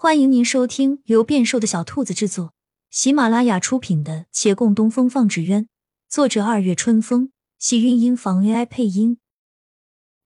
[0.00, 2.54] 欢迎您收听由变瘦的小兔子制作、
[2.88, 5.64] 喜马拉雅出品的《且共东风放纸鸢》，
[6.08, 9.18] 作者二月春风，喜韵音房 AI 配音。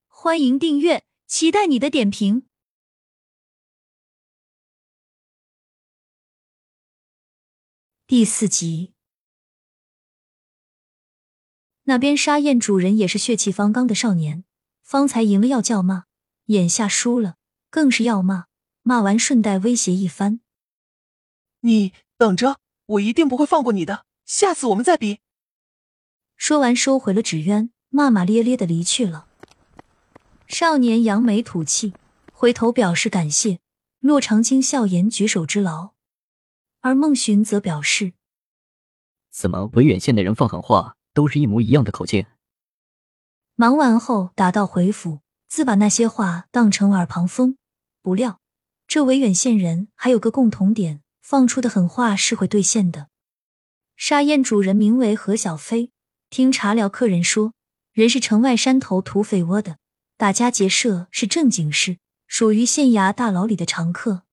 [0.09, 2.47] 欢迎订阅，期待你的点评。
[8.07, 8.93] 第四集，
[11.85, 14.45] 那边沙燕主人也是血气方刚的少年，
[14.83, 16.05] 方才赢了要叫骂，
[16.49, 17.37] 眼下输了
[17.71, 18.52] 更是要骂。
[18.83, 20.41] 骂完，顺带威胁一番
[21.61, 24.07] ：“你等着，我一定不会放过你的。
[24.25, 25.21] 下次我们再比。”
[26.37, 29.29] 说完，收回了纸鸢，骂骂咧咧的离去了。
[30.49, 31.95] 少年扬眉吐气，
[32.33, 33.61] 回头表示感谢。
[34.01, 35.93] 骆长青笑言：“举手之劳。”
[36.83, 38.15] 而孟寻则表示
[39.31, 42.27] ：“怎么维远县的人放狠话，都是一模一样的口径？”
[43.55, 47.57] 忙完后，打道回府，自把那些话当成耳旁风。
[48.03, 48.42] 不料。
[48.95, 53.09] 这维远县人还有个共同点，放出的狠话是会兑现的。
[53.97, 55.91] 沙燕主人名为何小飞，
[56.29, 57.55] 听茶寮客人说，
[57.95, 59.79] 人是城外山头土匪窝的，
[60.19, 64.25] 打家劫舍是正经事，属于县衙大牢里的常客。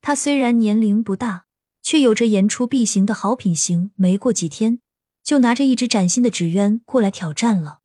[0.00, 1.44] 他虽然年龄不大，
[1.80, 3.92] 却有着言出必行的好品行。
[3.94, 4.80] 没过几天，
[5.22, 7.82] 就拿着一只崭新的纸鸢过来挑战了。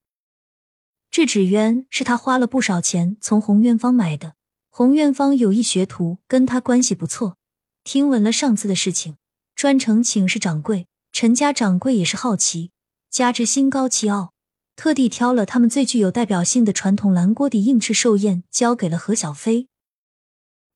[1.11, 4.33] 这纸鸢是他花了不少钱从红渊坊买的。
[4.73, 7.35] 洪元芳有一学徒跟他关系不错，
[7.83, 9.17] 听闻了上次的事情，
[9.53, 10.87] 专程请示掌柜。
[11.11, 12.71] 陈家掌柜也是好奇，
[13.09, 14.31] 加之心高气傲，
[14.77, 19.67] 特地挑了他们最具有代表性的传统蓝锅底硬翅寿宴，交给了何小飞。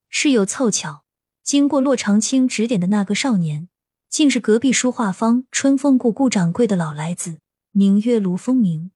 [0.10, 1.06] 事有凑巧，
[1.42, 3.70] 经过骆长青指点的那个少年，
[4.10, 7.40] 竟是隔壁书画坊春风顾顾掌柜的老来子，
[7.72, 8.92] 名曰卢风明。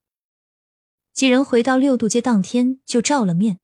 [1.14, 3.60] 几人回到六渡街当天就照了面。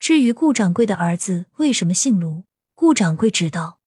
[0.00, 3.78] 至于顾掌柜的儿子为什么姓卢，顾掌柜知道。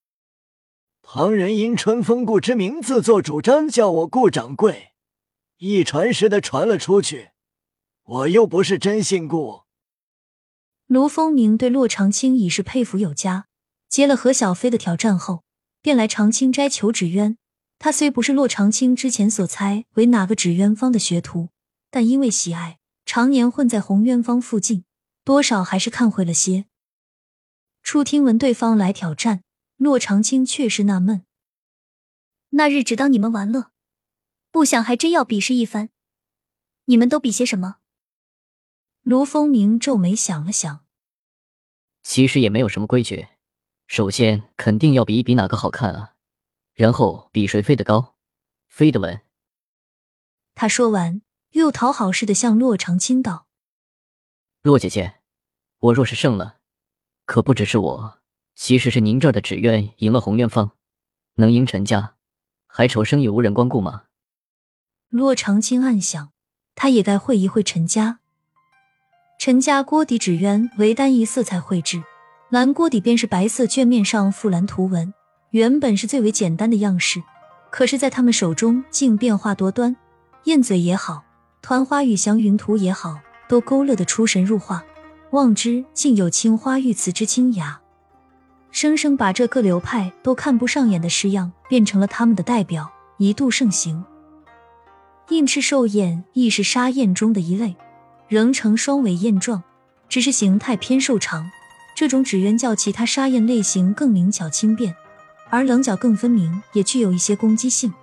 [1.02, 4.91] 旁人因春风顾之名自作主张叫我顾掌柜，
[5.58, 7.31] 一传十的传了出去，
[8.03, 9.63] 我又不是真姓顾。
[10.85, 13.47] 卢风明对洛长青已是佩服有加，
[13.90, 15.44] 接了何小飞的挑战后，
[15.81, 17.38] 便来长青斋求纸鸢。
[17.79, 21.50] 他虽不是洛长青之前所猜为哪个纸鸢坊的学徒，
[21.90, 24.85] 但因为喜爱，常年混在红鸢坊附近。
[25.23, 26.66] 多少还是看会了些。
[27.81, 29.44] 初听闻对方来挑战，
[29.78, 31.25] 洛长青却是纳闷。
[32.50, 33.72] 那日只当你们玩乐，
[34.51, 35.89] 不想还真要比试一番。
[36.85, 37.78] 你们都比些什么？
[39.01, 40.85] 卢风明皱眉想了想，
[42.01, 43.28] 其实也没有什么规矩。
[43.88, 46.16] 首先肯定要比一比哪个好看啊，
[46.73, 48.16] 然后比谁飞得高，
[48.67, 49.22] 飞得稳。
[50.55, 53.47] 他说完，又讨好似的向洛长青道。
[54.63, 55.16] 洛姐姐，
[55.79, 56.56] 我若是胜了，
[57.25, 58.19] 可不只是我，
[58.56, 60.72] 其实是您这儿的纸鸢赢了红渊坊，
[61.35, 62.13] 能赢陈家，
[62.66, 64.03] 还愁生意无人光顾吗？
[65.09, 66.31] 洛长青暗想，
[66.75, 68.19] 他也该会一会陈家。
[69.38, 72.02] 陈家锅底纸鸢为单一色彩绘制，
[72.50, 75.13] 蓝锅底便是白色卷面上附蓝图文，
[75.50, 77.22] 原本是最为简单的样式，
[77.69, 79.94] 可是，在他们手中竟变化多端，
[80.46, 81.25] 燕嘴也好，
[81.62, 83.19] 团花与祥云图也好。
[83.48, 84.84] 都勾勒得出神入化，
[85.31, 87.80] 望之竟有青花玉瓷之清雅，
[88.72, 94.03] 生生把这各流派都看不上眼的式样变成了他们的代表，一度盛行。
[95.30, 97.76] 印翅寿燕亦是沙燕中的一类，
[98.28, 99.64] 仍呈双尾燕状，
[100.09, 101.50] 只是形态偏瘦长。
[101.96, 104.96] 这种纸鸢较其他沙燕类型更灵巧轻便，
[105.50, 107.94] 而棱角更分明，也具有一些攻击性。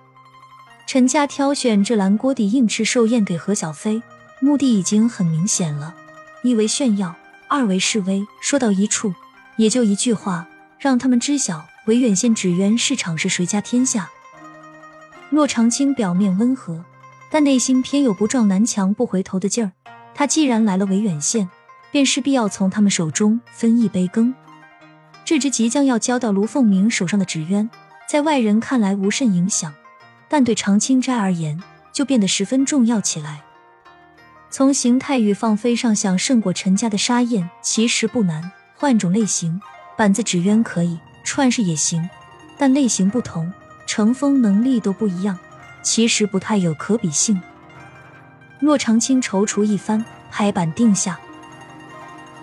[0.87, 4.01] 陈家挑选这蓝锅底印翅寿燕给何小飞。
[4.43, 5.93] 目的已经很明显了，
[6.41, 7.15] 一为炫耀，
[7.47, 8.25] 二为示威。
[8.41, 9.13] 说到一处，
[9.55, 10.47] 也就一句话，
[10.79, 14.09] 让他们知晓维远县纸鸢市场是谁家天下。
[15.29, 16.83] 骆长青表面温和，
[17.29, 19.71] 但内心偏有不撞南墙不回头的劲儿。
[20.15, 21.47] 他既然来了维远县，
[21.91, 24.33] 便势必要从他们手中分一杯羹。
[25.23, 27.69] 这只即将要交到卢凤鸣手上的纸鸢，
[28.09, 29.71] 在外人看来无甚影响，
[30.27, 31.61] 但对长青斋而言，
[31.93, 33.43] 就变得十分重要起来。
[34.51, 38.51] 从形态与放飞上想胜过陈家的沙燕，其实不难。
[38.75, 39.61] 换种类型，
[39.97, 42.09] 板子纸鸢可以，串式也行，
[42.57, 43.51] 但类型不同，
[43.87, 45.39] 乘风能力都不一样，
[45.81, 47.41] 其实不太有可比性。
[48.59, 51.17] 骆长青踌躇一番，拍板定下：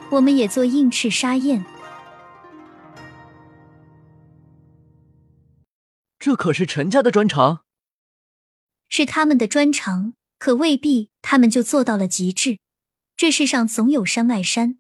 [0.09, 1.63] 我们也做硬翅沙燕。
[6.19, 7.61] 这可是陈家的专长，
[8.89, 10.15] 是他们的专长。
[10.39, 12.59] 可未必，他们就做到了极致。
[13.17, 14.79] 这世上总有山外山，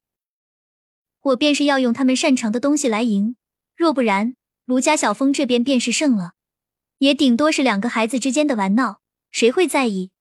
[1.20, 3.36] 我便是要用他们擅长的东西来赢。
[3.76, 6.34] 若不然，卢家小峰这边便是胜了，
[6.98, 9.00] 也顶多是两个孩子之间的玩闹，
[9.30, 10.12] 谁会在意？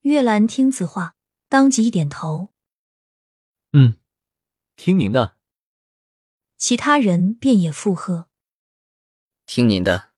[0.00, 1.14] 月兰听此话，
[1.48, 2.50] 当即一点头。
[3.72, 3.96] 嗯，
[4.76, 5.36] 听您的。
[6.56, 8.28] 其他人便也附和。
[9.44, 10.12] 听您的。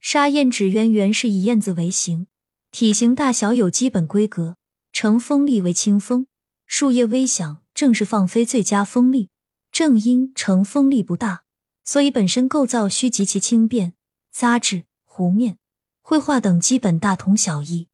[0.00, 2.26] 沙燕纸鸢原是以燕子为形，
[2.72, 4.56] 体型大小有基本规格，
[4.92, 6.26] 呈锋利为清风，
[6.66, 9.28] 树叶微响，正是放飞最佳风力。
[9.72, 11.42] 正因呈锋利不大，
[11.84, 13.94] 所以本身构造需极其轻便，
[14.32, 15.58] 扎质、弧面、
[16.00, 17.88] 绘画等基本大同小异。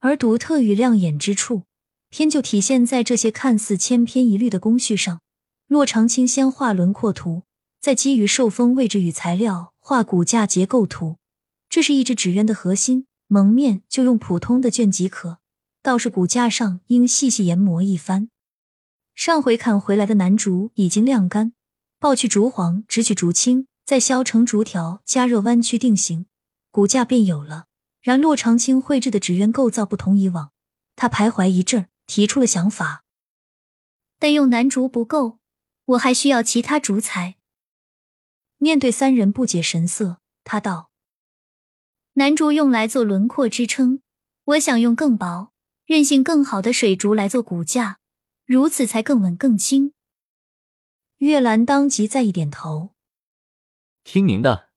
[0.00, 1.64] 而独特与亮眼之处，
[2.08, 5.20] 偏就体现在这些看似千篇一律的工序上。
[5.66, 7.42] 若长青先画轮廓图，
[7.80, 11.16] 再基于受风位置与材料画骨架结构图。
[11.68, 15.38] 这是一只纸鸢的核心，蒙面就用普通的绢即可，
[15.82, 18.28] 倒是骨架上应细细研磨一番。
[19.14, 21.52] 上回砍回来的楠竹已经晾干，
[22.00, 26.26] 刨去竹黄，只取竹青，再削成竹条，加热弯曲定型，
[26.72, 27.66] 骨架便有了。
[28.00, 30.50] 然洛长青绘制的纸鸢构造不同以往，
[30.96, 33.04] 他徘徊一阵，提出了想法，
[34.18, 35.38] 但用楠竹不够。
[35.84, 37.36] 我还需要其他竹材。
[38.58, 40.89] 面对三人不解神色，他道
[42.14, 44.00] ：“楠竹用来做轮廓支撑，
[44.44, 45.52] 我想用更薄、
[45.86, 47.98] 韧性更好的水竹来做骨架，
[48.44, 49.92] 如此才更稳更轻。”
[51.18, 52.90] 月兰当即再一点头
[54.04, 54.70] ：“听您的。”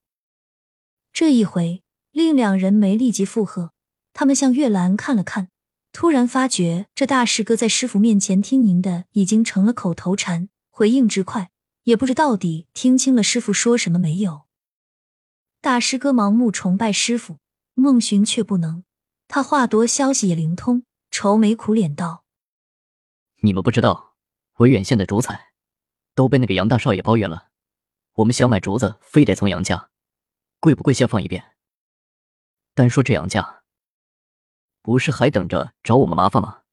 [1.12, 3.72] 这一回，另两人没立即附和，
[4.12, 5.48] 他们向月兰看了看，
[5.92, 10.48] 突然发觉这大师哥在师傅面前听您的已经成了口头禅。
[10.70, 11.50] 回应之快，
[11.84, 14.43] 也不知到底听清了师傅说什么没有。
[15.64, 17.38] 大师哥盲目崇拜师傅，
[17.72, 18.84] 孟寻却不能。
[19.26, 22.22] 他话多，消息也灵通，愁眉苦脸道
[23.40, 24.14] ：“你们不知道，
[24.56, 25.54] 维远县的竹材
[26.14, 27.48] 都被那个杨大少爷包圆了。
[28.16, 29.88] 我们想买竹子，非得从杨家，
[30.60, 31.56] 贵不贵先放一边。
[32.74, 33.62] 单说这杨家，
[34.82, 36.64] 不是还等着找我们麻烦吗？”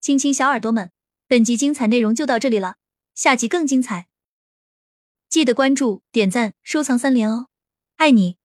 [0.00, 0.90] 亲亲小耳朵们，
[1.26, 2.76] 本集精彩内容就到这里了，
[3.14, 4.08] 下集更精彩，
[5.28, 7.48] 记得关注、点赞、收藏三连哦，
[7.96, 8.36] 爱你！